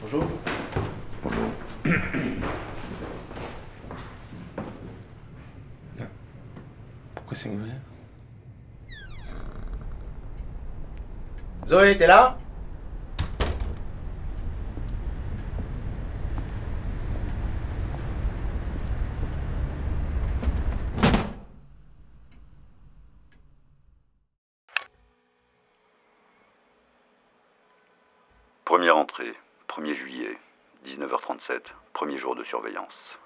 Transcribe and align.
Bonjour. 0.00 0.24
Bonjour. 1.22 1.52
Pourquoi 7.14 7.36
c'est 7.36 7.48
ouvert? 7.48 7.76
Zoé, 11.64 11.96
t'es 11.96 12.08
là? 12.08 12.36
Première 28.72 28.96
entrée, 28.96 29.34
1er 29.68 29.92
juillet, 29.92 30.38
19h37, 30.86 31.60
premier 31.92 32.16
jour 32.16 32.34
de 32.34 32.42
surveillance. 32.42 33.18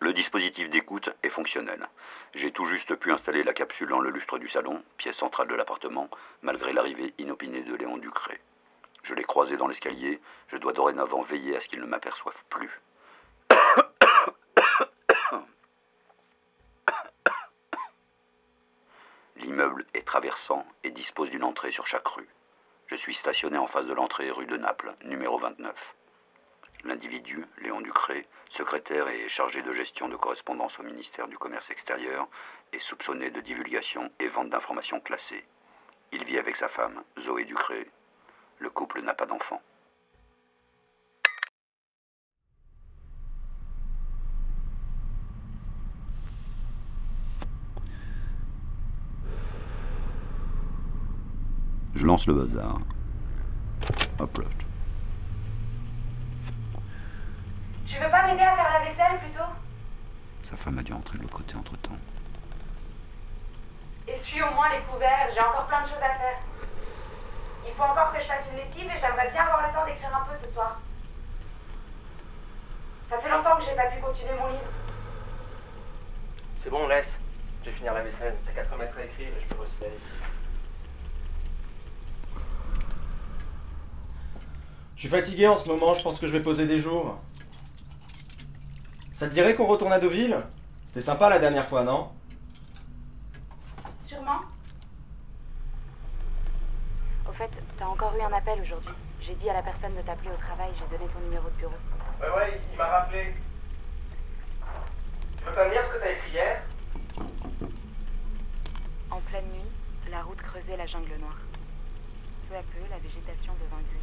Le 0.00 0.12
dispositif 0.12 0.68
d'écoute 0.68 1.10
est 1.22 1.28
fonctionnel. 1.28 1.88
J'ai 2.34 2.50
tout 2.50 2.64
juste 2.64 2.96
pu 2.96 3.12
installer 3.12 3.44
la 3.44 3.52
capsule 3.52 3.90
dans 3.90 4.00
le 4.00 4.10
lustre 4.10 4.38
du 4.38 4.48
salon, 4.48 4.82
pièce 4.96 5.18
centrale 5.18 5.46
de 5.46 5.54
l'appartement, 5.54 6.10
malgré 6.42 6.72
l'arrivée 6.72 7.14
inopinée 7.18 7.62
de 7.62 7.76
Léon 7.76 7.98
Ducré. 7.98 8.40
Je 9.04 9.14
l'ai 9.14 9.22
croisé 9.22 9.56
dans 9.56 9.68
l'escalier, 9.68 10.20
je 10.48 10.56
dois 10.56 10.72
dorénavant 10.72 11.22
veiller 11.22 11.56
à 11.56 11.60
ce 11.60 11.68
qu'il 11.68 11.78
ne 11.78 11.86
m'aperçoive 11.86 12.42
plus. 12.50 12.80
L'immeuble 19.58 19.86
est 19.92 20.06
traversant 20.06 20.64
et 20.84 20.92
dispose 20.92 21.30
d'une 21.30 21.42
entrée 21.42 21.72
sur 21.72 21.84
chaque 21.84 22.06
rue. 22.06 22.28
Je 22.86 22.94
suis 22.94 23.12
stationné 23.12 23.58
en 23.58 23.66
face 23.66 23.86
de 23.86 23.92
l'entrée 23.92 24.30
rue 24.30 24.46
de 24.46 24.56
Naples, 24.56 24.94
numéro 25.02 25.36
29. 25.36 25.74
L'individu, 26.84 27.44
Léon 27.60 27.80
Ducré, 27.80 28.28
secrétaire 28.50 29.08
et 29.08 29.28
chargé 29.28 29.62
de 29.62 29.72
gestion 29.72 30.08
de 30.08 30.14
correspondance 30.14 30.78
au 30.78 30.84
ministère 30.84 31.26
du 31.26 31.36
Commerce 31.36 31.70
extérieur, 31.70 32.28
est 32.72 32.78
soupçonné 32.78 33.32
de 33.32 33.40
divulgation 33.40 34.12
et 34.20 34.28
vente 34.28 34.50
d'informations 34.50 35.00
classées. 35.00 35.44
Il 36.12 36.22
vit 36.22 36.38
avec 36.38 36.54
sa 36.54 36.68
femme, 36.68 37.02
Zoé 37.18 37.44
Ducré. 37.44 37.90
Le 38.60 38.70
couple 38.70 39.00
n'a 39.00 39.14
pas 39.14 39.26
d'enfant. 39.26 39.60
Je 51.94 52.06
lance 52.06 52.26
le 52.26 52.34
bazar. 52.34 52.78
Hop 54.18 54.38
là. 54.38 54.44
Tu 57.86 57.98
veux 57.98 58.10
pas 58.10 58.26
m'aider 58.26 58.42
à 58.42 58.54
faire 58.54 58.72
la 58.72 58.84
vaisselle 58.84 59.18
plutôt? 59.18 59.50
Sa 60.42 60.56
femme 60.56 60.78
a 60.78 60.82
dû 60.82 60.92
entrer 60.92 61.18
de 61.18 61.22
l'autre 61.22 61.36
côté 61.36 61.56
entre 61.56 61.76
temps. 61.78 61.96
Essuie 64.06 64.42
au 64.42 64.50
moins 64.54 64.68
les 64.70 64.80
couverts, 64.82 65.28
j'ai 65.34 65.40
encore 65.40 65.66
plein 65.66 65.82
de 65.82 65.88
choses 65.88 66.02
à 66.02 66.14
faire. 66.18 66.38
Il 67.66 67.72
faut 67.74 67.82
encore 67.82 68.12
que 68.12 68.20
je 68.20 68.26
fasse 68.26 68.44
une 68.50 68.56
lessive 68.56 68.90
et 68.90 68.98
j'aimerais 69.00 69.30
bien 69.30 69.42
avoir 69.42 69.66
le 69.66 69.74
temps 69.74 69.84
d'écrire 69.84 70.14
un 70.16 70.24
peu 70.24 70.34
ce 70.46 70.52
soir. 70.52 70.80
Ça 73.10 73.18
fait 73.18 73.30
longtemps 73.30 73.56
que 73.56 73.64
j'ai 73.64 73.74
pas 73.74 73.86
pu 73.86 74.00
continuer 74.00 74.34
mon 74.38 74.48
livre. 74.48 74.70
C'est 76.62 76.70
bon, 76.70 76.86
laisse. 76.88 77.08
Je 77.64 77.70
vais 77.70 77.76
finir 77.76 77.94
la 77.94 78.02
vaisselle. 78.02 78.36
T'as 78.46 78.52
4 78.52 78.76
mètres 78.76 78.98
à 78.98 79.04
écrire 79.04 79.28
et 79.28 79.40
je 79.40 79.54
peux 79.54 79.62
aussi 79.62 79.80
la 79.80 79.88
lessive. 79.88 80.24
Je 84.98 85.02
suis 85.02 85.10
fatigué 85.10 85.46
en 85.46 85.56
ce 85.56 85.68
moment, 85.68 85.94
je 85.94 86.02
pense 86.02 86.18
que 86.18 86.26
je 86.26 86.32
vais 86.32 86.42
poser 86.42 86.66
des 86.66 86.80
jours. 86.80 87.16
Ça 89.14 89.28
te 89.28 89.32
dirait 89.32 89.54
qu'on 89.54 89.66
retourne 89.66 89.92
à 89.92 90.00
Deauville? 90.00 90.36
C'était 90.88 91.02
sympa 91.02 91.30
la 91.30 91.38
dernière 91.38 91.64
fois, 91.64 91.84
non? 91.84 92.10
Sûrement. 94.02 94.40
Au 97.28 97.32
fait, 97.32 97.48
t'as 97.78 97.86
encore 97.86 98.12
eu 98.16 98.22
un 98.22 98.32
appel 98.32 98.60
aujourd'hui. 98.60 98.90
J'ai 99.22 99.36
dit 99.36 99.48
à 99.48 99.52
la 99.52 99.62
personne 99.62 99.94
de 99.94 100.00
t'appeler 100.00 100.30
au 100.30 100.36
travail, 100.36 100.70
j'ai 100.74 100.96
donné 100.98 101.08
ton 101.12 101.20
numéro 101.20 101.48
de 101.48 101.56
bureau. 101.58 101.78
Ouais, 102.20 102.36
ouais, 102.36 102.60
il 102.72 102.76
m'a 102.76 102.86
rappelé. 102.86 103.34
Tu 105.38 105.44
veux 105.44 105.52
pas 105.52 105.64
me 105.64 105.70
lire 105.70 105.82
ce 105.86 105.96
que 105.96 106.02
t'as 106.02 106.10
écrit 106.10 106.32
hier? 106.32 106.62
En 109.12 109.20
pleine 109.20 109.46
nuit, 109.52 110.10
la 110.10 110.24
route 110.24 110.42
creusait 110.42 110.76
la 110.76 110.86
jungle 110.86 111.18
noire. 111.20 111.38
Peu 112.48 112.56
à 112.56 112.62
peu, 112.62 112.80
la 112.90 112.98
végétation 112.98 113.52
devint 113.62 113.76
grise. 113.76 114.02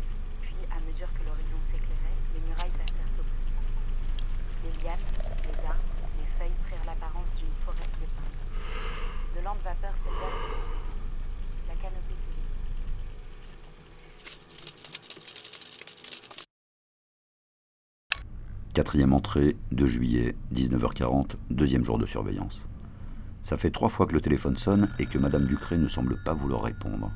À 0.72 0.80
mesure 0.92 1.08
que 1.14 1.26
l'horizon 1.26 1.60
s'éclairait, 1.72 2.20
les 2.34 2.42
murailles 2.42 2.72
passèrent 2.72 3.14
au. 3.20 3.26
Les 4.64 4.84
lianes, 4.84 5.08
les 5.44 5.58
arbres, 5.66 5.84
les 6.18 6.28
feuilles 6.38 6.58
prirent 6.66 6.86
l'apparence 6.86 7.30
d'une 7.38 7.56
forêt 7.66 7.90
de 8.02 8.08
pins. 8.16 9.40
De 9.40 9.46
lentes 9.46 9.64
vapeurs 9.64 9.96
s'élevèrent. 10.04 10.56
La 11.68 11.76
canopée. 11.76 12.16
Quatrième 18.74 19.14
entrée, 19.14 19.56
2 19.72 19.88
juillet, 19.88 20.36
19h40, 20.54 21.36
deuxième 21.50 21.86
jour 21.86 21.98
de 21.98 22.06
surveillance. 22.06 22.66
Ça 23.42 23.58
fait 23.58 23.72
trois 23.72 23.90
fois 23.90 24.08
que 24.08 24.14
le 24.14 24.22
téléphone 24.22 24.58
sonne 24.58 24.90
et 25.00 25.06
que 25.06 25.18
Madame 25.18 25.46
Ducré 25.46 25.78
ne 25.78 25.88
semble 25.88 26.22
pas 26.24 26.34
vouloir 26.34 26.64
répondre. 26.64 27.12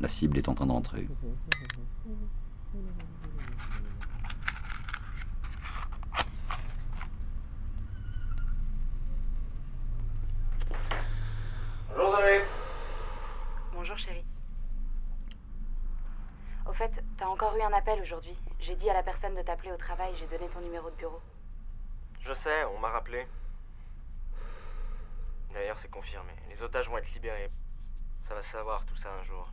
La 0.00 0.08
cible 0.08 0.38
est 0.38 0.48
en 0.48 0.54
train 0.54 0.66
de 0.66 0.72
rentrer. 0.72 1.08
Bonjour 11.88 12.16
Zoé. 12.16 12.42
Bonjour 13.72 13.98
chérie. 13.98 14.24
Au 16.66 16.72
fait, 16.72 16.90
t'as 17.18 17.26
encore 17.26 17.56
eu 17.56 17.62
un 17.62 17.72
appel 17.72 18.00
aujourd'hui. 18.02 18.36
J'ai 18.60 18.76
dit 18.76 18.90
à 18.90 18.94
la 18.94 19.02
personne 19.02 19.34
de 19.34 19.42
t'appeler 19.42 19.72
au 19.72 19.76
travail, 19.76 20.12
j'ai 20.18 20.26
donné 20.26 20.50
ton 20.52 20.60
numéro 20.60 20.90
de 20.90 20.96
bureau. 20.96 21.20
Je 22.20 22.32
sais, 22.34 22.64
on 22.64 22.80
m'a 22.80 22.90
rappelé. 22.90 23.26
D'ailleurs, 25.54 25.78
c'est 25.78 25.90
confirmé. 25.90 26.32
Les 26.50 26.60
otages 26.60 26.88
vont 26.88 26.98
être 26.98 27.12
libérés. 27.14 27.48
Ça 28.28 28.34
va 28.34 28.42
se 28.42 28.50
savoir 28.50 28.84
tout 28.86 28.96
ça 28.96 29.08
un 29.20 29.24
jour. 29.24 29.48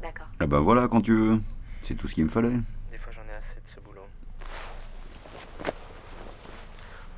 D'accord. 0.00 0.26
Ah 0.40 0.46
bah 0.46 0.60
voilà 0.60 0.88
quand 0.88 1.00
tu 1.00 1.14
veux. 1.16 1.40
C'est 1.80 1.94
tout 1.96 2.06
ce 2.08 2.14
qu'il 2.14 2.24
me 2.24 2.28
fallait. 2.30 2.56
Des 2.90 2.98
fois, 2.98 3.12
j'en 3.12 3.22
ai 3.24 3.34
assez 3.34 3.56
de 3.56 3.68
ce 3.74 3.80
boulot. 3.80 4.06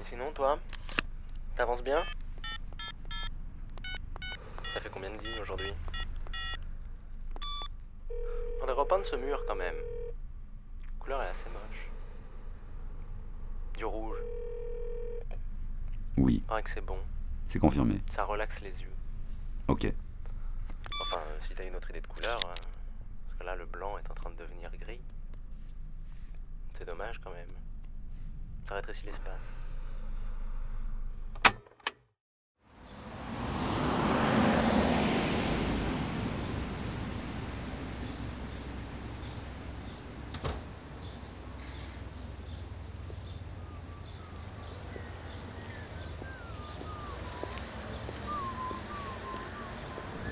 Et 0.01 0.05
sinon, 0.09 0.33
toi 0.33 0.59
T'avances 1.57 1.83
bien? 1.83 2.03
Ça 4.73 4.81
fait 4.81 4.91
combien 4.91 5.11
de 5.11 5.23
lignes 5.23 5.41
aujourd'hui? 5.41 5.73
On 8.11 8.67
devrait 8.67 8.73
repeindre 8.83 9.05
ce 9.07 9.17
mur 9.17 9.41
quand 9.47 9.55
même. 9.55 9.75
La 9.77 10.99
couleur 10.99 11.23
est 11.23 11.29
assez 11.29 11.51
moche. 11.51 11.89
Du 13.77 13.85
rouge. 13.85 14.17
Oui, 16.17 16.43
Paraît 16.49 16.63
que 16.63 16.71
c'est 16.71 16.85
bon. 16.85 16.99
c'est 17.47 17.59
confirmé. 17.59 18.01
Ça 18.15 18.25
relaxe 18.25 18.59
les 18.63 18.71
yeux. 18.71 18.93
Ok. 19.69 19.93
Si 21.49 21.55
t'as 21.55 21.65
une 21.67 21.77
autre 21.77 21.91
idée 21.91 22.01
de 22.01 22.07
couleur. 22.07 22.39
euh, 22.47 22.55
parce 23.27 23.39
que 23.39 23.45
là, 23.45 23.55
le 23.57 23.67
blanc 23.67 23.99
est 23.99 24.11
en 24.11 24.15
train 24.15 24.31
de 24.31 24.37
devenir 24.37 24.71
gris. 24.77 25.01
C'est 26.79 26.85
dommage 26.85 27.19
quand 27.21 27.31
même. 27.33 27.49
Ça 28.69 28.75
rétrécit 28.77 29.07
l'espace. 29.07 29.41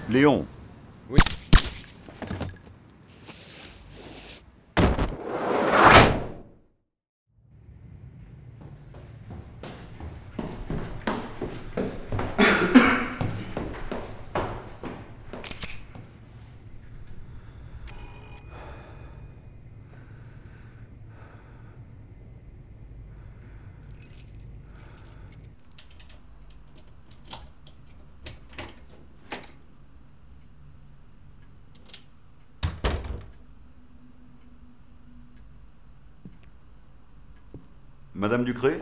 Léon 0.09 0.44
Oui. 1.09 1.19
Madame 38.22 38.44
Ducré 38.44 38.80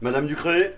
Madame 0.00 0.28
Ducré 0.28 0.76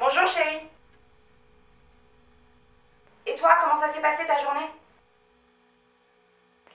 Bonjour 0.00 0.26
chérie. 0.28 0.62
Et 3.26 3.36
toi, 3.36 3.58
comment 3.60 3.80
ça 3.80 3.87
s'est 3.98 4.02
passé 4.02 4.26
ta 4.26 4.38
journée 4.42 4.66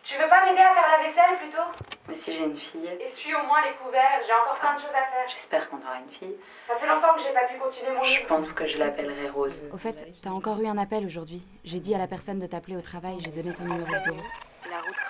Tu 0.04 0.18
veux 0.18 0.28
pas 0.28 0.46
m'aider 0.46 0.62
à 0.62 0.74
faire 0.74 0.98
la 0.98 1.04
vaisselle 1.04 1.38
plutôt? 1.40 1.64
Mais 2.08 2.16
si 2.16 2.34
j'ai 2.34 2.44
une 2.44 2.58
fille, 2.58 2.86
Essuie 3.00 3.34
au 3.34 3.44
moins 3.48 3.62
les 3.64 3.74
couverts, 3.76 4.20
j'ai 4.28 4.34
encore 4.34 4.60
plein 4.60 4.76
de 4.76 4.80
choses 4.80 4.90
à 4.90 5.06
faire. 5.10 5.28
j'espère 5.30 5.70
qu'on 5.70 5.78
aura 5.78 6.00
une 6.06 6.12
fille. 6.12 6.36
Ça 6.68 6.76
fait 6.76 6.88
longtemps 6.88 7.14
que 7.16 7.22
j'ai 7.22 7.32
pas 7.34 7.46
pu 7.48 7.58
continuer 7.58 7.92
mon 7.92 8.04
Je 8.04 8.10
livre. 8.18 8.28
pense 8.28 8.52
que 8.52 8.68
je 8.68 8.78
l'appellerai 8.78 9.30
Rose. 9.30 9.58
Au 9.72 9.78
fait, 9.78 10.06
t'as 10.22 10.32
encore 10.32 10.60
eu 10.60 10.68
un 10.68 10.78
appel 10.78 11.06
aujourd'hui. 11.06 11.48
J'ai 11.64 11.80
dit 11.80 11.96
à 11.96 11.98
la 11.98 12.08
personne 12.08 12.40
de 12.40 12.46
t'appeler 12.46 12.76
au 12.76 12.82
travail, 12.82 13.18
j'ai 13.22 13.32
donné 13.32 13.54
ton 13.54 13.64
numéro 13.64 13.90
de 13.90 14.04
bureau. 14.04 14.22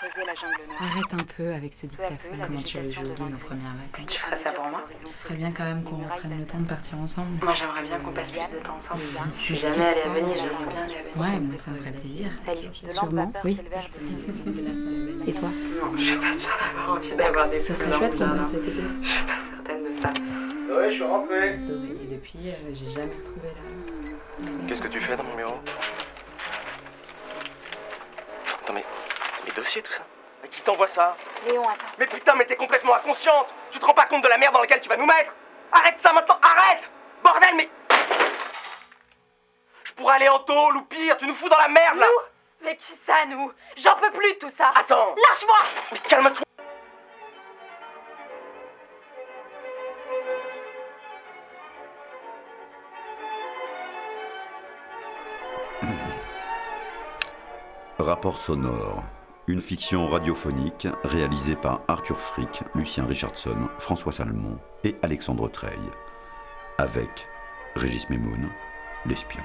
La 0.04 0.36
jungle 0.36 0.68
noire. 0.68 0.82
Arrête 0.82 1.14
un 1.14 1.24
peu 1.38 1.54
avec 1.54 1.74
ce 1.74 1.86
dictaphone. 1.88 2.38
Comment 2.46 2.62
tu 2.62 2.76
veux 2.78 2.84
végétation 2.84 3.04
jouer 3.06 3.14
devint 3.16 3.30
nos 3.30 3.38
premières 3.38 3.74
vacances 3.90 4.12
Tu 4.14 4.20
feras 4.20 4.36
ça 4.36 4.52
pour 4.52 4.66
moi 4.66 4.86
Ce 5.06 5.14
serait 5.24 5.36
bien 5.36 5.52
quand 5.52 5.64
même 5.64 5.82
qu'on 5.84 5.96
reprenne 5.96 6.38
le 6.38 6.46
temps 6.46 6.60
de 6.60 6.66
partir 6.68 6.98
ensemble. 7.00 7.42
Moi 7.42 7.54
j'aimerais 7.54 7.84
bien 7.84 8.00
qu'on 8.00 8.12
passe 8.12 8.32
plus 8.32 8.42
de 8.42 8.64
temps 8.66 8.76
ensemble. 8.76 9.00
Je 9.38 9.42
suis 9.42 9.58
jamais 9.58 9.86
allée 9.86 10.02
à 10.02 10.10
Venise, 10.10 10.36
j'aimerais 10.36 10.66
bien 10.74 10.84
aller 10.84 10.96
à 10.98 11.04
Venise. 11.04 11.16
Ouais, 11.16 11.40
moi 11.40 11.58
ça 11.58 11.72
me 11.72 11.78
ferait 11.78 11.92
plaisir. 11.92 12.28
Sûrement, 12.90 13.32
oui. 13.46 13.58
Et 15.26 15.34
toi 15.34 15.50
Non, 15.82 15.98
je 15.98 16.04
suis 16.04 16.18
pas 16.18 16.36
sûre 16.36 16.50
d'avoir 16.60 16.98
envie 16.98 17.16
d'avoir 17.16 17.50
des 17.50 17.60
Ça 17.60 17.74
serait 17.74 17.98
chouette 17.98 18.18
qu'on 18.18 18.30
parte 18.30 18.50
cet 18.50 18.68
été. 18.68 18.82
Je 19.02 19.08
suis 19.08 19.26
pas 19.26 19.40
certaine 19.56 19.84
de 19.96 20.02
ça. 20.02 20.10
Ouais, 20.76 20.90
je 20.90 20.96
suis 20.96 21.04
rentré. 21.04 21.50
Adoré. 21.54 21.98
Et 22.04 22.08
depuis, 22.14 22.40
euh, 22.50 22.74
j'ai 22.74 22.90
jamais 22.90 23.14
retrouvé 23.16 23.48
la. 23.48 24.68
Qu'est-ce 24.68 24.82
que 24.82 24.88
tu 24.90 25.00
fais 25.00 25.16
dans 25.16 25.24
mon 25.24 25.36
bureau? 25.38 25.60
Tout 29.82 29.92
ça. 29.92 30.04
Mais 30.42 30.50
qui 30.50 30.62
t'envoie 30.62 30.88
ça 30.88 31.16
Léon, 31.46 31.64
attends. 31.68 31.86
Mais 31.98 32.08
putain, 32.08 32.36
mais 32.36 32.46
t'es 32.46 32.56
complètement 32.56 32.96
inconsciente. 32.96 33.48
Tu 33.72 33.80
te 33.80 33.86
rends 33.86 33.94
pas 33.94 34.06
compte 34.06 34.24
de 34.24 34.28
la 34.28 34.38
merde 34.38 34.54
dans 34.54 34.62
laquelle 34.62 34.82
tu 34.82 34.90
vas 34.90 34.98
nous 34.98 35.06
mettre 35.06 35.34
Arrête 35.72 35.98
ça 36.00 36.14
maintenant 36.14 36.40
Arrête 36.42 36.92
Bordel, 37.24 37.56
mais... 37.56 37.70
Je 39.86 39.94
pourrais 39.94 40.16
aller 40.16 40.30
en 40.30 40.40
tôle 40.40 40.78
ou 40.78 40.82
pire, 40.84 41.18
tu 41.18 41.26
nous 41.26 41.36
fous 41.36 41.50
dans 41.50 41.58
la 41.58 41.68
merde 41.70 41.98
là. 41.98 42.08
Mais 42.62 42.76
qui 42.78 42.94
ça, 43.06 43.26
nous 43.26 43.52
J'en 43.78 43.96
peux 43.96 44.12
plus 44.12 44.34
de 44.34 44.40
tout 44.40 44.50
ça. 44.50 44.72
Attends. 44.76 45.16
Lâche-moi. 45.16 45.58
Mais 45.92 46.00
calme-toi. 46.00 46.44
Rapport 58.00 58.38
sonore. 58.38 59.04
Une 59.46 59.60
fiction 59.60 60.08
radiophonique 60.08 60.88
réalisée 61.04 61.58
par 61.58 61.82
Arthur 61.90 62.18
Frick, 62.18 62.64
Lucien 62.76 63.04
Richardson, 63.04 63.68
François 63.78 64.14
Salmon 64.14 64.58
et 64.86 64.96
Alexandre 65.02 65.50
Treille. 65.50 65.90
Avec 66.78 67.28
Régis 67.76 68.10
Memoun, 68.10 68.48
l'espion. 69.06 69.44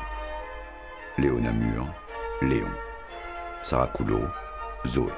Léon 1.19 1.41
Namur, 1.41 1.89
Léon. 2.43 2.71
Sarah 3.63 3.89
Coulot, 3.89 4.23
Zoé. 4.87 5.11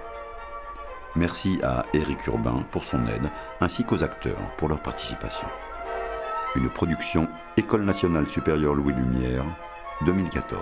Merci 1.15 1.61
à 1.63 1.85
Éric 1.93 2.27
Urbain 2.27 2.65
pour 2.71 2.85
son 2.85 3.07
aide, 3.07 3.31
ainsi 3.61 3.85
qu'aux 3.85 4.03
acteurs 4.03 4.57
pour 4.57 4.71
leur 4.71 4.81
participation. 4.81 5.49
Une 6.57 6.71
production 6.71 7.29
École 7.59 7.85
nationale 7.85 8.31
supérieure 8.31 8.75
Louis 8.75 8.95
Lumière, 8.95 9.45
2014. 10.07 10.59